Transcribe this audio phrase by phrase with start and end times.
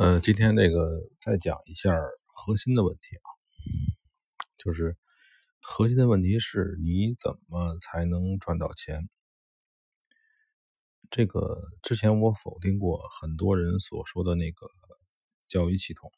[0.00, 1.94] 呃，今天这个再讲一下
[2.24, 3.28] 核心的问题啊，
[4.56, 4.96] 就是
[5.60, 9.10] 核心的问题是你怎么才能赚到钱？
[11.10, 14.66] 这个之前我否定过很多人所说的那个
[15.46, 16.10] 交易系统，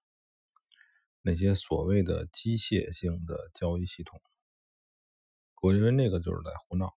[1.20, 4.22] 那些所谓的机械性的交易系统，
[5.60, 6.94] 我认为那个就是在胡闹。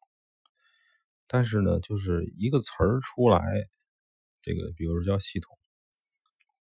[1.25, 3.41] 但是呢，就是一个词儿出来，
[4.43, 5.57] 这个比如说叫系统。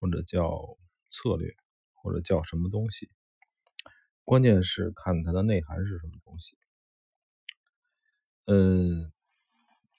[0.04, 0.76] 或者叫
[1.10, 1.56] 策略，
[1.94, 3.10] 或者叫什么东西，
[4.22, 6.58] 关键是看它的内涵是什么东西。
[8.44, 9.10] 嗯，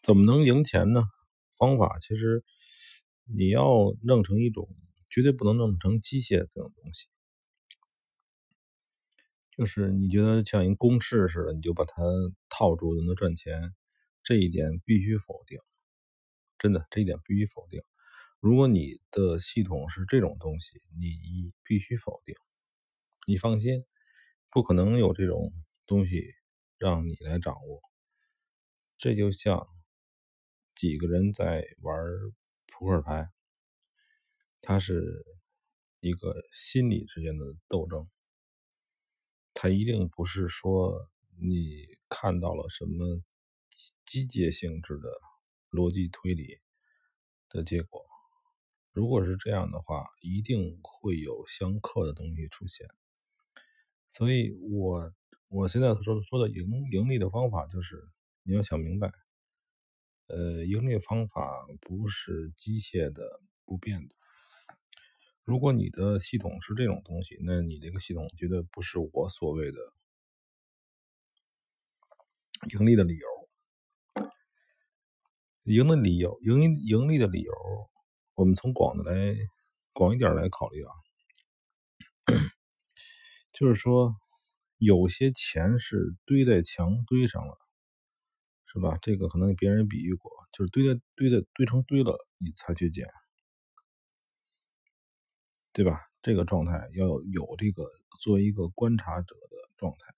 [0.04, 1.02] 怎么能赢钱呢？
[1.58, 2.44] 方法其实
[3.23, 4.70] 你要弄成一种，
[5.09, 7.08] 绝对不能弄成机械这种东西。
[9.58, 12.03] 就是你觉得像一公式似的，你就把它
[12.48, 13.73] 套住就能赚钱，
[14.22, 15.58] 这一点必须否定。
[16.59, 17.81] 真的，这一点必须否定。
[18.39, 22.35] 如果你的系统是这种东西，你必须否定。
[23.27, 23.83] 你放心，
[24.52, 25.52] 不可能有这种
[25.88, 26.22] 东西
[26.77, 27.81] 让你来掌握。
[28.97, 29.67] 这就像
[30.75, 31.97] 几个人在玩
[32.67, 33.30] 扑克牌，
[34.61, 35.25] 它是
[35.99, 38.08] 一个心理之间的斗争，
[39.55, 41.09] 它一定不是说
[41.42, 43.23] 你看到了什么
[44.05, 45.09] 机械性质的
[45.72, 46.59] 逻辑推理
[47.49, 48.05] 的结果。
[48.96, 52.88] 如果是这样的话，一定会有相克的东西出现。
[54.08, 55.14] 所以，我
[55.50, 58.08] 我现在说说的盈盈利的方法，就是
[58.44, 59.12] 你要想明白，
[60.28, 64.16] 呃，盈利方法不是机械的、不变的。
[65.44, 69.78] 如果你的系统是这种东西，那你这个系统绝对不是我所谓的
[72.72, 73.28] 盈利的理由。
[75.66, 77.52] 赢的理由，盈盈利的理由。
[78.36, 79.33] 我们从广的来，
[79.94, 80.91] 广一点来考虑啊，
[83.53, 84.14] 就是说，
[84.77, 87.58] 有些钱是堆在墙堆上了，
[88.65, 88.98] 是吧？
[89.02, 93.08] 这个可能别人比喻过，就是堆在堆在堆成堆了，你才去捡，
[95.71, 96.02] 对吧？
[96.21, 97.89] 这个状态要有这个
[98.20, 100.14] 作为一个观察者的状态，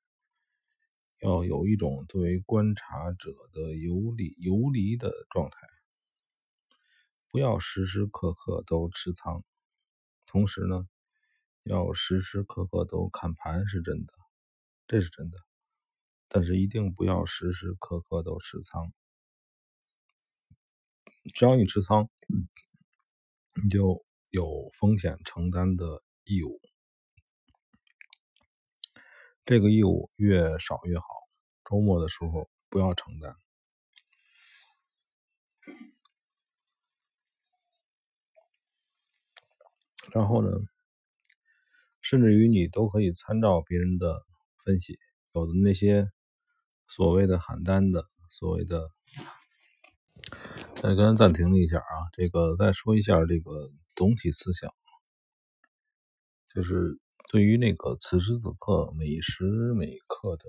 [1.19, 5.59] 要有一种作为观察者的游离游离的状态。
[7.29, 9.43] 不要时时刻刻都持仓，
[10.25, 10.87] 同时呢，
[11.63, 14.13] 要时时刻刻都看盘是真的，
[14.87, 15.37] 这是真的。
[16.29, 18.91] 但是一定不要时时刻刻都持仓，
[21.33, 22.09] 只要你持仓，
[23.61, 26.59] 你就有风险承担的义务。
[29.45, 31.05] 这个义务越少越好，
[31.69, 33.35] 周末的时候不要承担。
[40.17, 40.49] 然后呢，
[42.01, 44.25] 甚至于你都可以参照别人的
[44.65, 44.97] 分析，
[45.33, 46.09] 有的那些
[46.87, 48.89] 所谓的喊单的，所谓的，
[50.73, 54.73] 再刚暂停了一下啊，这个再说一下这个总体思想，
[56.51, 56.99] 就是
[57.29, 59.45] 对于那个此时此刻每时
[59.75, 60.45] 每刻的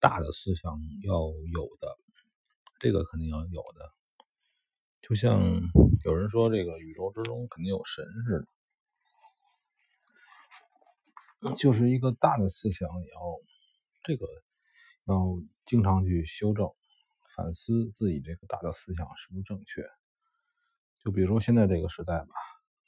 [0.00, 1.14] 大的思想要
[1.50, 1.96] 有的，
[2.78, 3.90] 这个肯定要有的。
[5.06, 5.60] 就像
[6.02, 8.48] 有人说，这个宇宙之中肯定有神似
[11.42, 13.20] 的，就是一个大的思想，也要
[14.02, 14.26] 这个
[15.04, 16.70] 要经常去修正、
[17.36, 19.82] 反思自己这个大的思想是不是正确。
[21.00, 22.34] 就比如说现在这个时代吧，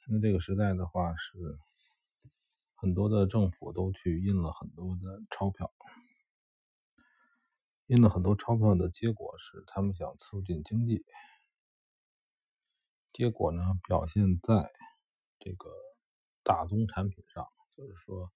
[0.03, 1.37] 现在这个时代的话是
[2.73, 5.71] 很多的政府都去印了很多的钞票，
[7.85, 11.05] 印了很多钞票的结果是他们想促进经济。
[13.17, 14.71] 结果呢，表现在
[15.39, 15.71] 这个
[16.43, 18.31] 大宗产品上，就是说，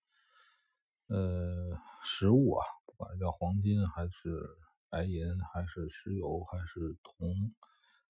[1.06, 4.42] 呃，实物啊，不管叫黄金还是
[4.90, 7.54] 白银，还是石油，还是铜，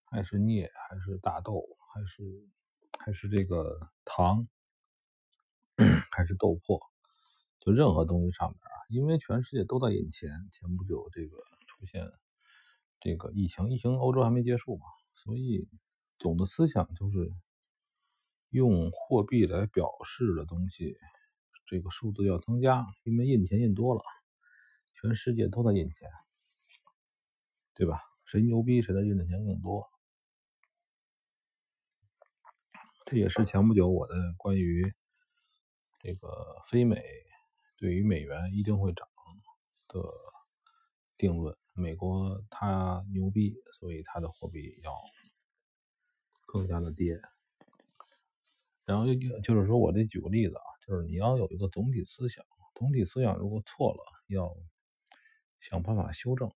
[0.06, 1.62] 还是镍，还是大豆，
[1.94, 2.24] 还是
[2.98, 4.48] 还是这个糖，
[6.10, 6.80] 还是豆粕，
[7.60, 11.36] 就任何东西上面啊，因为全世界都在印钱，前不久这个
[11.68, 12.10] 出现
[13.02, 14.86] 这个疫情，疫情欧洲还没结束嘛，
[15.16, 15.68] 所以。
[16.22, 17.34] 总的思想就是
[18.52, 20.96] 用货币来表示的东西，
[21.66, 24.04] 这个数字要增加，因为印钱印多了，
[24.94, 26.08] 全世界都在印钱，
[27.74, 28.00] 对吧？
[28.24, 29.90] 谁牛逼，谁的印的钱更多。
[33.06, 34.94] 这也是前不久我的关于
[36.02, 37.02] 这个非美
[37.78, 39.08] 对于美元一定会涨
[39.88, 40.00] 的
[41.18, 41.58] 定论。
[41.74, 44.94] 美国它牛逼，所以它的货币要。
[46.52, 47.22] 更加的跌，
[48.84, 52.46] 然后就就是说我这举个例子啊，就是你要有一个总体思想，
[52.76, 54.54] 总体思想如果错了，要
[55.62, 56.52] 想办法修正。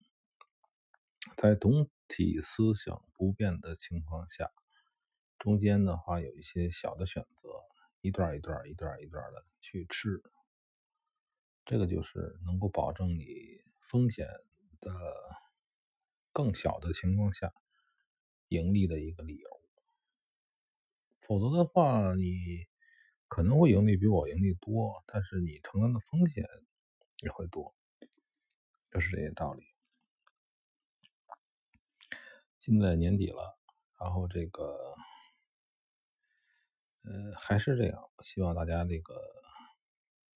[1.37, 4.51] 在总体思想不变的情况下，
[5.39, 7.47] 中间的话有一些小的选择，
[8.01, 10.21] 一段一段一段一段的去吃，
[11.63, 14.27] 这个就是能够保证你风险
[14.81, 14.91] 的
[16.33, 17.53] 更小的情况下
[18.49, 19.54] 盈利的一个理由。
[21.27, 22.67] 否则的话，你
[23.27, 26.45] 可能会盈利比我盈利多，但是你承担的风险
[27.23, 27.73] 也会多，
[28.91, 29.63] 就是这些道理。
[32.59, 33.57] 现在年底了，
[33.99, 34.95] 然后这个，
[37.01, 39.15] 呃，还是这样，希望大家这个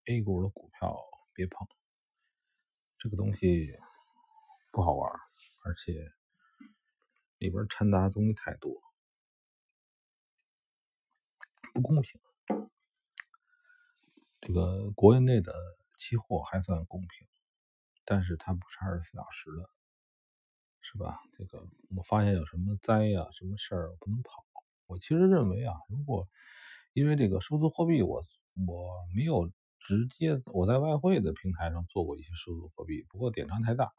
[0.06, 0.98] A 股的股票
[1.34, 1.68] 别碰，
[2.98, 3.78] 这个东西
[4.72, 5.12] 不好玩，
[5.66, 6.12] 而且
[7.38, 8.89] 里边掺杂的东西太多。
[11.74, 12.20] 不公平。
[14.42, 15.54] 这个国内的
[15.98, 17.28] 期货还算公平，
[18.06, 19.70] 但是它不是二十四小时的，
[20.82, 21.20] 是吧？
[21.38, 24.46] 这个我发现有什么灾呀、什么事儿不能跑。
[24.88, 26.28] 我其实认为啊，如果
[26.94, 28.24] 因为这个数字货币，我
[28.68, 33.92] 我没有直接我在外汇的平台上做过一些数字货币，不过点差太大。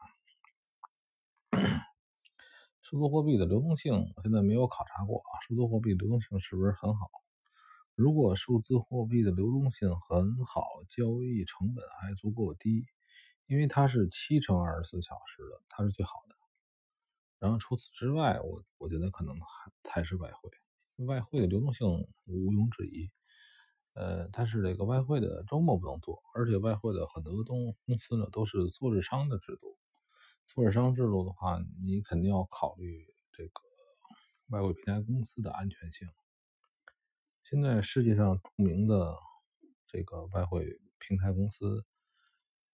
[2.81, 7.09] 数字货币的流动性我现在没有考察过啊，数字货币流动性是不是很好？
[8.01, 12.87] 如果数字货币的流动性很好，交易成本还足够低，
[13.45, 16.35] 因为它是七乘二十四小时的，它是最好的。
[17.37, 20.49] 然后除此之外，我我觉得可能还才是外汇，
[21.05, 21.87] 外汇的流动性
[22.25, 23.11] 毋庸置疑。
[23.93, 29.77] 呃，但是这个外汇的周末不能做，而且外汇的很多东公司呢都是做日商的制度，
[30.47, 33.61] 做日商制度的话，你肯定要考虑这个
[34.47, 36.07] 外汇平台公司的安全性。
[37.51, 39.13] 现在世界上著名的
[39.85, 41.85] 这个外汇平台公司，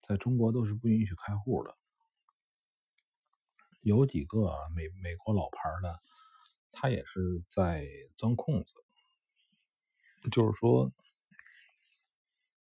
[0.02, 1.76] 在中国都是不允许开户的。
[3.82, 6.00] 有几个美美国老牌的，
[6.72, 7.88] 他也是在
[8.18, 8.76] 钻空子，
[10.32, 10.92] 就是说，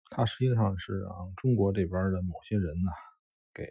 [0.08, 2.90] 他实际上是让中国这边的某些人呢，
[3.52, 3.66] 给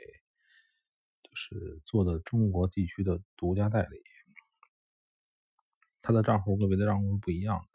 [1.23, 4.03] 就是做的中国地区的独家代理，
[6.03, 7.74] 他的账户跟别的账户是不一样的。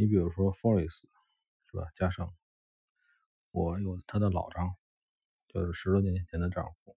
[0.00, 0.90] 你比如说 Forex
[1.66, 1.88] 是吧？
[1.92, 2.32] 加上
[3.50, 4.76] 我有他的老账户，
[5.48, 6.96] 就是十多年前的账户。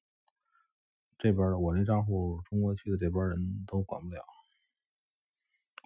[1.18, 4.24] 这边的我这账户，中国区的这边人都管不了。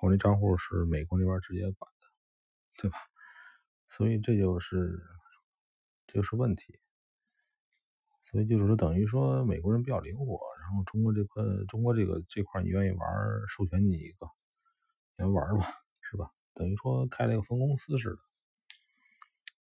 [0.01, 2.07] 我这账户是美国那边直接管的，
[2.81, 2.97] 对吧？
[3.88, 5.01] 所以这就是
[6.07, 6.81] 这就是问题。
[8.25, 13.07] 所以就是说，等于说美国人比较灵活，然后中国这块中国这个这块你愿意玩，
[13.47, 14.27] 授权你一个，
[15.15, 15.65] 你来玩吧，
[16.01, 16.29] 是吧？
[16.56, 18.22] 等于说开了一个分公司似的，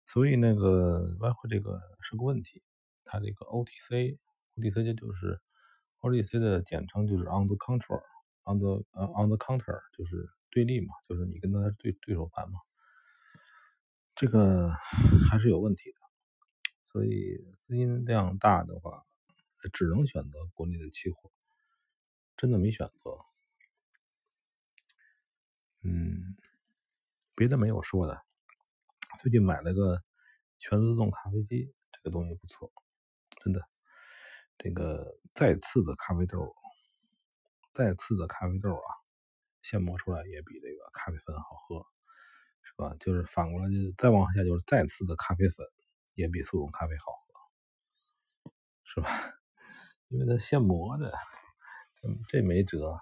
[0.06, 2.62] 所以那个外汇这个是个问题。
[3.04, 5.40] 它这个 OTC，OTC 就是
[6.00, 12.58] OTC 的简称就是 on the counter，on the on the counter 就是对立嘛，就是你跟他对对手盘嘛，
[14.14, 14.70] 这个
[15.30, 15.98] 还是有问题的。
[16.92, 19.04] 所以资金量大的话，
[19.72, 21.30] 只能选择国内的期货，
[22.36, 23.18] 真的没选择。
[25.82, 26.36] 嗯。
[27.40, 28.20] 别的没有说的，
[29.22, 30.02] 最近买了个
[30.58, 32.70] 全自动咖啡机，这个东西不错，
[33.42, 33.62] 真的。
[34.58, 36.54] 这个再次的咖啡豆，
[37.72, 38.88] 再次的咖啡豆啊，
[39.62, 41.86] 现磨出来也比这个咖啡粉好喝，
[42.62, 42.94] 是吧？
[43.00, 45.66] 就是反过来就再往下就是再次的咖啡粉
[46.12, 48.52] 也比速溶咖啡好喝，
[48.84, 49.08] 是吧？
[50.08, 51.10] 因为它现磨的，
[52.28, 52.98] 这没辙。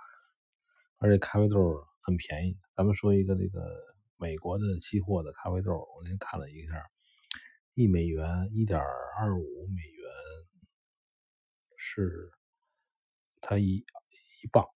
[0.99, 3.98] 而且咖啡豆很便宜，咱们说一个这个。
[4.21, 6.85] 美国的期货的咖啡豆，我那天看了一下，
[7.75, 10.11] 一美元一点二五美元
[11.77, 12.33] 是
[13.41, 14.67] 它一一磅，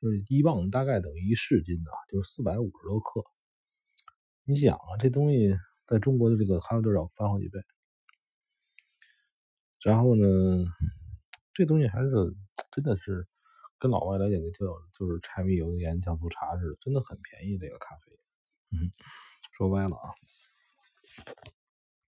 [0.00, 3.22] 就是一磅大概等于一市斤啊，就是四百五十多克。
[4.44, 5.54] 你想啊，这东西
[5.86, 7.60] 在中国的这个咖啡豆要翻好几倍。
[9.82, 10.26] 然后呢，
[11.52, 12.10] 这东西还是
[12.72, 13.28] 真的是
[13.78, 14.66] 跟老外来讲就
[14.98, 18.18] 就是柴米油盐酱醋茶似的，真的很便宜这个咖啡。
[18.72, 18.90] 嗯，
[19.52, 20.14] 说歪了啊。